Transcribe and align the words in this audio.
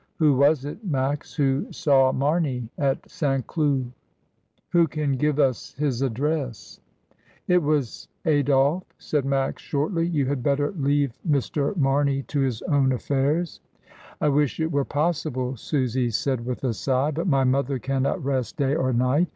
"Who 0.15 0.33
was 0.33 0.65
it. 0.65 0.83
Max, 0.83 1.31
who 1.35 1.71
saw 1.71 2.11
Marney 2.11 2.67
at 2.79 3.07
St. 3.07 3.45
Cloud? 3.45 3.91
Who 4.69 4.87
can 4.87 5.11
give 5.15 5.37
us 5.39 5.75
his 5.77 6.01
ad 6.01 6.15
dress?" 6.15 6.79
12* 7.47 7.53
l8o 7.53 7.55
MRS. 7.55 7.55
DYMOND. 7.55 7.55
"It 7.55 7.63
was 7.67 8.07
Adolphe," 8.25 8.85
said 8.97 9.25
Max, 9.25 9.61
shortly. 9.61 10.07
"You 10.07 10.25
had 10.25 10.41
better 10.41 10.71
leave 10.71 11.19
Mr. 11.29 11.77
Mamey 11.77 12.23
to 12.23 12.39
his 12.39 12.63
own 12.63 12.91
affairs." 12.93 13.59
"I 14.19 14.29
wish 14.29 14.59
it 14.59 14.71
were 14.71 14.85
possible," 14.85 15.55
Susy 15.55 16.09
said 16.09 16.47
with 16.47 16.63
a 16.63 16.73
sigh; 16.73 17.11
"but 17.11 17.27
my 17.27 17.43
mother 17.43 17.77
cannot 17.77 18.25
rest 18.25 18.57
day 18.57 18.73
or 18.73 18.91
night. 18.93 19.27